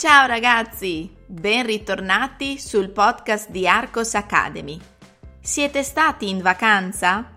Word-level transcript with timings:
Ciao 0.00 0.26
ragazzi, 0.26 1.14
ben 1.26 1.66
ritornati 1.66 2.58
sul 2.58 2.88
podcast 2.88 3.50
di 3.50 3.68
Arcos 3.68 4.14
Academy. 4.14 4.80
Siete 5.42 5.82
stati 5.82 6.30
in 6.30 6.40
vacanza? 6.40 7.30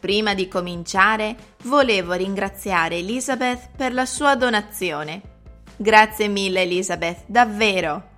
Prima 0.00 0.32
di 0.32 0.48
cominciare, 0.48 1.36
volevo 1.64 2.14
ringraziare 2.14 2.96
Elizabeth 2.96 3.72
per 3.76 3.92
la 3.92 4.06
sua 4.06 4.36
donazione. 4.36 5.20
Grazie 5.76 6.28
mille 6.28 6.62
Elizabeth, 6.62 7.24
davvero. 7.26 8.08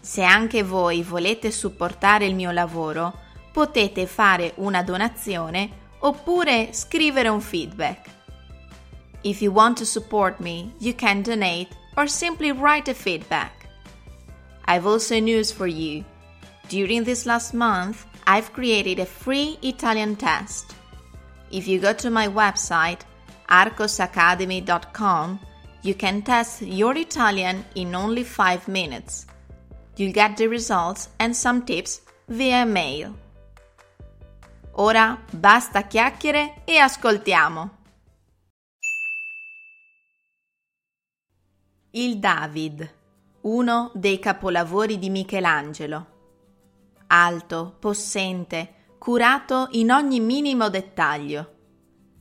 Se 0.00 0.22
anche 0.22 0.62
voi 0.62 1.02
volete 1.02 1.50
supportare 1.50 2.24
il 2.24 2.34
mio 2.34 2.50
lavoro, 2.50 3.12
potete 3.52 4.06
fare 4.06 4.54
una 4.54 4.82
donazione 4.82 5.68
oppure 5.98 6.70
scrivere 6.72 7.28
un 7.28 7.42
feedback. 7.42 8.08
If 9.20 9.42
you 9.42 9.52
want 9.52 9.76
to 9.76 9.84
support 9.84 10.38
me, 10.38 10.72
you 10.78 10.94
can 10.94 11.20
donate 11.20 11.77
or 11.96 12.06
simply 12.06 12.52
write 12.52 12.88
a 12.88 12.94
feedback. 12.94 13.66
I've 14.64 14.86
also 14.86 15.18
news 15.18 15.50
for 15.50 15.66
you. 15.66 16.04
During 16.68 17.04
this 17.04 17.24
last 17.24 17.54
month, 17.54 18.06
I've 18.26 18.52
created 18.52 18.98
a 18.98 19.06
free 19.06 19.58
Italian 19.62 20.16
test. 20.16 20.74
If 21.50 21.66
you 21.66 21.80
go 21.80 21.94
to 21.94 22.10
my 22.10 22.28
website, 22.28 23.00
arcosacademy.com, 23.48 25.40
you 25.82 25.94
can 25.94 26.22
test 26.22 26.62
your 26.62 26.96
Italian 26.96 27.64
in 27.74 27.94
only 27.94 28.24
5 28.24 28.68
minutes. 28.68 29.26
You'll 29.96 30.12
get 30.12 30.36
the 30.36 30.46
results 30.46 31.08
and 31.18 31.34
some 31.34 31.64
tips 31.64 32.02
via 32.28 32.66
mail. 32.66 33.14
Ora 34.72 35.18
basta 35.32 35.82
chiacchiere 35.86 36.62
e 36.64 36.78
ascoltiamo. 36.78 37.77
Il 41.92 42.18
David, 42.18 42.94
uno 43.40 43.90
dei 43.94 44.18
capolavori 44.18 44.98
di 44.98 45.08
Michelangelo. 45.08 46.06
Alto, 47.06 47.76
possente, 47.78 48.74
curato 48.98 49.68
in 49.70 49.90
ogni 49.90 50.20
minimo 50.20 50.68
dettaglio. 50.68 51.54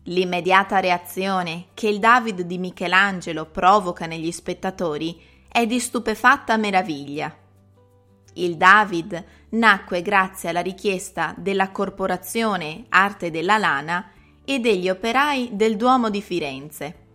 L'immediata 0.03 0.79
reazione 0.79 1.65
che 1.73 1.89
il 1.89 1.99
David 1.99 2.43
di 2.43 2.57
Michelangelo 2.57 3.45
provoca 3.47 4.05
negli 4.05 4.31
spettatori 4.31 5.21
è 5.49 5.65
di 5.65 5.81
stupefatta 5.81 6.55
meraviglia. 6.55 7.35
Il 8.35 8.55
David 8.55 9.25
nacque 9.49 10.01
grazie 10.01 10.47
alla 10.47 10.61
richiesta 10.61 11.35
della 11.35 11.71
Corporazione 11.71 12.85
Arte 12.87 13.31
della 13.31 13.57
Lana 13.57 14.11
e 14.45 14.59
degli 14.59 14.87
operai 14.87 15.49
del 15.51 15.75
Duomo 15.75 16.09
di 16.09 16.21
Firenze 16.21 17.06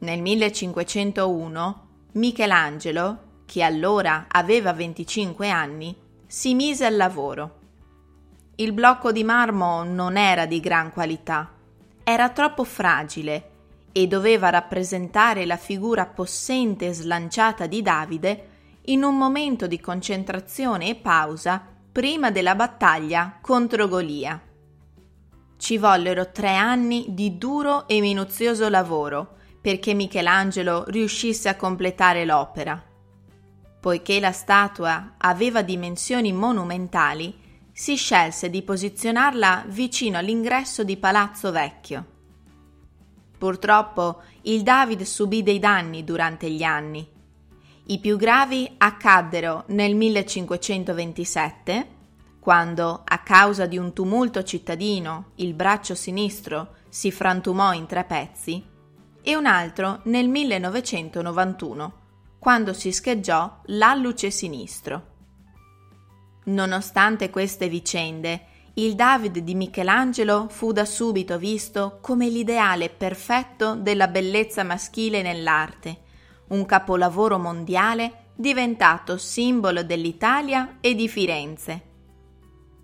nel 0.00 0.20
1501 0.20 1.88
Michelangelo, 2.12 3.18
che 3.44 3.62
allora 3.62 4.26
aveva 4.28 4.72
25 4.72 5.50
anni, 5.50 5.94
si 6.26 6.54
mise 6.54 6.86
al 6.86 6.96
lavoro. 6.96 7.58
Il 8.56 8.72
blocco 8.72 9.12
di 9.12 9.24
marmo 9.24 9.82
non 9.82 10.16
era 10.16 10.46
di 10.46 10.60
gran 10.60 10.92
qualità, 10.92 11.50
era 12.04 12.30
troppo 12.30 12.64
fragile 12.64 13.48
e 13.92 14.06
doveva 14.06 14.50
rappresentare 14.50 15.44
la 15.44 15.56
figura 15.56 16.06
possente 16.06 16.88
e 16.88 16.92
slanciata 16.92 17.66
di 17.66 17.82
Davide 17.82 18.48
in 18.86 19.02
un 19.02 19.16
momento 19.16 19.66
di 19.66 19.80
concentrazione 19.80 20.88
e 20.88 20.94
pausa 20.94 21.62
prima 21.92 22.30
della 22.30 22.54
battaglia 22.54 23.38
contro 23.40 23.88
Golia. 23.88 24.40
Ci 25.56 25.78
vollero 25.78 26.30
tre 26.30 26.54
anni 26.54 27.06
di 27.08 27.36
duro 27.36 27.86
e 27.86 28.00
minuzioso 28.00 28.68
lavoro 28.68 29.38
perché 29.60 29.94
Michelangelo 29.94 30.84
riuscisse 30.88 31.48
a 31.48 31.56
completare 31.56 32.24
l'opera. 32.24 32.82
Poiché 33.80 34.20
la 34.20 34.32
statua 34.32 35.14
aveva 35.18 35.62
dimensioni 35.62 36.32
monumentali, 36.32 37.34
si 37.72 37.96
scelse 37.96 38.50
di 38.50 38.62
posizionarla 38.62 39.64
vicino 39.68 40.18
all'ingresso 40.18 40.84
di 40.84 40.96
Palazzo 40.96 41.50
Vecchio. 41.50 42.06
Purtroppo 43.38 44.22
il 44.42 44.62
David 44.62 45.02
subì 45.02 45.42
dei 45.42 45.58
danni 45.58 46.04
durante 46.04 46.50
gli 46.50 46.62
anni. 46.62 47.08
I 47.86 47.98
più 47.98 48.16
gravi 48.16 48.70
accaddero 48.76 49.64
nel 49.68 49.94
1527, 49.94 51.88
quando, 52.38 53.02
a 53.04 53.18
causa 53.18 53.66
di 53.66 53.78
un 53.78 53.92
tumulto 53.92 54.42
cittadino, 54.42 55.32
il 55.36 55.54
braccio 55.54 55.94
sinistro 55.94 56.74
si 56.88 57.10
frantumò 57.10 57.72
in 57.72 57.86
tre 57.86 58.04
pezzi, 58.04 58.62
e 59.22 59.36
un 59.36 59.46
altro 59.46 60.00
nel 60.04 60.28
1991, 60.28 61.92
quando 62.38 62.72
si 62.72 62.90
scheggiò 62.90 63.60
l'alluce 63.66 64.30
sinistro. 64.30 65.08
Nonostante 66.44 67.30
queste 67.30 67.68
vicende, 67.68 68.46
il 68.74 68.94
David 68.94 69.38
di 69.38 69.54
Michelangelo 69.54 70.46
fu 70.48 70.72
da 70.72 70.84
subito 70.84 71.38
visto 71.38 71.98
come 72.00 72.28
l'ideale 72.28 72.88
perfetto 72.88 73.74
della 73.74 74.08
bellezza 74.08 74.62
maschile 74.62 75.22
nell'arte, 75.22 75.98
un 76.48 76.64
capolavoro 76.64 77.38
mondiale 77.38 78.28
diventato 78.34 79.18
simbolo 79.18 79.82
dell'Italia 79.82 80.78
e 80.80 80.94
di 80.94 81.08
Firenze. 81.08 81.82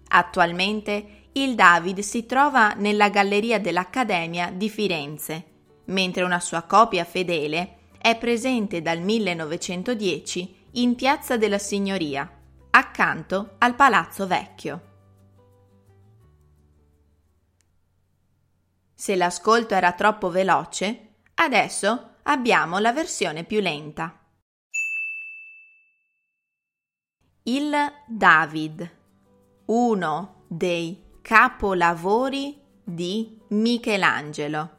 Attualmente 0.08 1.28
il 1.32 1.54
David 1.54 2.00
si 2.00 2.26
trova 2.26 2.74
nella 2.74 3.08
galleria 3.08 3.58
dell'Accademia 3.58 4.50
di 4.50 4.68
Firenze 4.68 5.54
mentre 5.86 6.22
una 6.22 6.40
sua 6.40 6.62
copia 6.62 7.04
fedele 7.04 7.76
è 7.98 8.16
presente 8.16 8.82
dal 8.82 9.00
1910 9.00 10.68
in 10.72 10.94
Piazza 10.94 11.36
della 11.36 11.58
Signoria, 11.58 12.30
accanto 12.70 13.54
al 13.58 13.74
Palazzo 13.74 14.26
Vecchio. 14.26 14.80
Se 18.94 19.16
l'ascolto 19.16 19.74
era 19.74 19.92
troppo 19.92 20.30
veloce, 20.30 21.14
adesso 21.34 22.16
abbiamo 22.22 22.78
la 22.78 22.92
versione 22.92 23.44
più 23.44 23.60
lenta. 23.60 24.20
Il 27.42 27.74
David, 28.06 28.90
uno 29.66 30.44
dei 30.48 31.02
capolavori 31.22 32.60
di 32.82 33.40
Michelangelo 33.48 34.75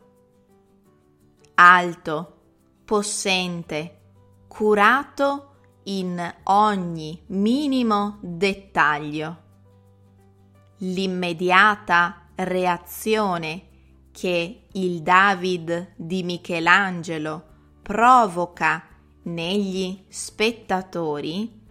alto, 1.59 2.34
possente, 2.85 4.00
curato 4.47 5.56
in 5.84 6.35
ogni 6.44 7.23
minimo 7.28 8.19
dettaglio. 8.22 9.44
L'immediata 10.78 12.29
reazione 12.35 13.63
che 14.12 14.67
il 14.72 15.01
David 15.01 15.94
di 15.96 16.22
Michelangelo 16.23 17.46
provoca 17.81 18.84
negli 19.23 20.06
spettatori 20.09 21.62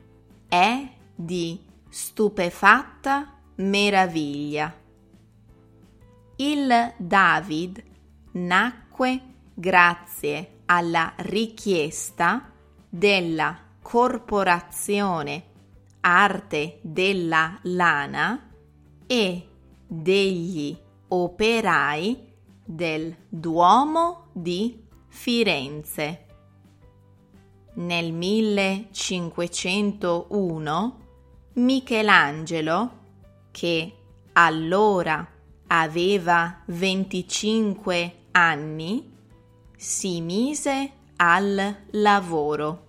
è 0.49 0.89
di 1.15 1.65
stupefatta 1.89 3.35
meraviglia. 3.57 4.75
Il 6.37 6.95
David 6.99 7.85
nacque 8.33 9.35
grazie 9.59 10.59
alla 10.67 11.15
richiesta 11.17 12.53
della 12.91 13.59
corporazione 13.81 15.45
arte 16.01 16.79
della 16.83 17.59
lana 17.63 18.51
e 19.07 19.49
degli 19.87 20.77
operai 21.09 22.35
del 22.65 23.17
Duomo 23.29 24.27
di 24.33 24.85
Firenze. 25.09 26.27
Nel 27.77 28.13
1501 28.13 30.99
Michelangelo, 31.55 32.91
che 33.53 33.95
allora 34.33 35.27
aveva 35.69 36.61
25 36.67 38.17
anni, 38.33 39.16
si 39.77 40.21
mise 40.23 40.93
al 41.17 41.77
lavoro. 41.91 42.85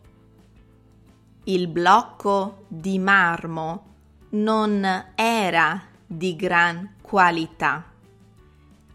Il 1.43 1.67
blocco 1.67 2.65
di 2.67 2.97
marmo 2.97 3.85
non 4.29 5.11
era 5.15 5.81
di 6.05 6.35
gran 6.35 6.95
qualità, 7.01 7.91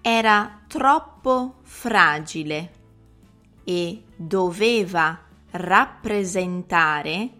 era 0.01 0.61
troppo 0.67 1.57
fragile 1.63 2.73
e 3.65 4.05
doveva 4.17 5.19
rappresentare 5.53 7.31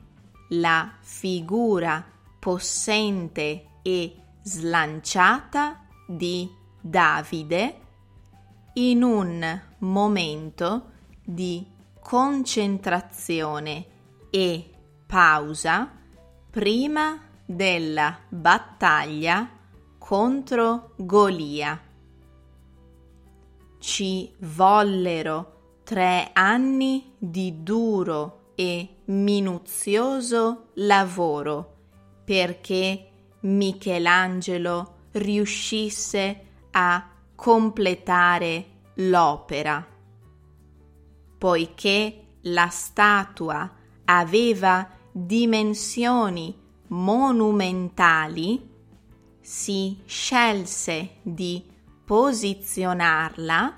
la 0.51 0.93
figura 1.01 2.05
possente 2.39 3.67
e 3.83 4.17
slanciata 4.43 5.85
di 6.07 6.51
Davide 6.81 7.81
in 8.75 9.03
un 9.03 9.61
momento 9.79 10.91
di 11.25 11.67
concentrazione 12.01 13.87
e 14.31 14.71
pausa 15.07 15.91
prima 16.51 17.21
della 17.45 18.19
battaglia 18.29 19.49
contro 19.99 20.93
Golia. 20.97 21.81
Ci 23.79 24.35
vollero 24.39 25.81
tre 25.85 26.31
anni 26.33 27.15
di 27.19 27.63
duro 27.63 28.53
e 28.55 28.97
minuzioso 29.07 30.69
lavoro 30.75 31.75
perché 32.25 33.09
Michelangelo 33.41 34.95
riuscisse 35.13 36.47
a 36.71 37.12
completare 37.43 38.67
l'opera. 38.95 39.85
Poiché 41.39 42.27
la 42.43 42.69
statua 42.69 43.69
aveva 44.05 44.89
dimensioni 45.11 46.57
monumentali, 46.87 48.71
si 49.41 49.99
scelse 50.05 51.17
di 51.21 51.65
posizionarla 52.05 53.77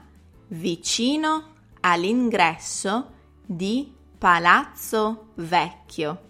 vicino 0.49 1.55
all'ingresso 1.81 3.13
di 3.47 3.91
Palazzo 4.19 5.29
Vecchio. 5.37 6.21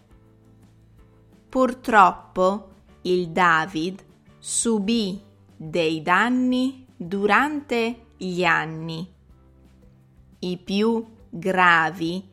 Purtroppo 1.48 2.68
il 3.02 3.30
David 3.30 4.04
subì 4.38 5.20
dei 5.56 6.00
danni 6.00 6.83
durante 7.06 8.06
gli 8.16 8.44
anni. 8.44 9.12
I 10.38 10.56
più 10.58 11.04
gravi 11.28 12.26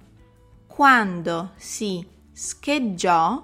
quando 0.68 1.52
si 1.56 2.06
scheggiò 2.32 3.44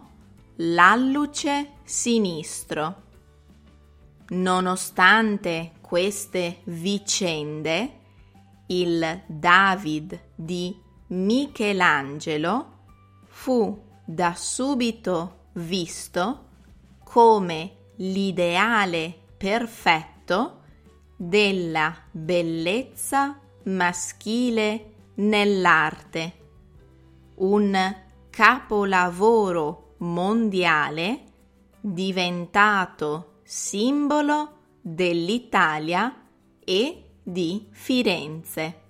l'alluce 0.55 1.73
sinistro. 1.83 3.03
Nonostante 4.27 5.73
queste 5.81 6.61
vicende, 6.63 7.99
il 8.67 9.21
David 9.27 10.19
di 10.33 10.75
Michelangelo 11.07 12.71
fu 13.25 13.83
da 14.03 14.33
subito 14.35 15.49
visto 15.53 16.45
come 17.03 17.75
l'ideale 17.97 19.15
perfetto 19.37 20.63
della 21.15 21.95
bellezza 22.11 23.39
maschile 23.63 24.93
nell'arte, 25.15 26.33
un 27.35 27.95
capolavoro 28.29 29.95
mondiale 29.99 31.23
diventato 31.79 33.39
simbolo 33.43 34.57
dell'Italia 34.81 36.27
e 36.63 37.03
di 37.23 37.67
Firenze. 37.71 38.81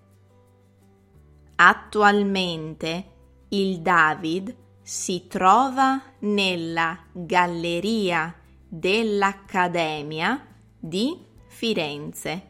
Attualmente 1.56 3.12
il 3.50 3.80
David 3.82 4.56
si 4.82 5.28
trova 5.28 6.02
nella 6.20 6.98
galleria 7.12 8.34
dell'Accademia 8.68 10.46
di 10.78 11.25
Firenze, 11.56 12.42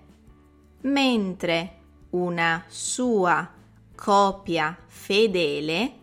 mentre 0.82 1.78
una 2.10 2.66
sua 2.68 3.50
copia 3.94 4.76
fedele 4.88 5.94